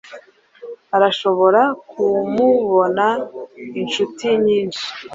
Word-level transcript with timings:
Arashobora 0.95 1.61
kumubona 1.89 3.05
inshuti 3.81 4.25
nyinshi 4.45 4.85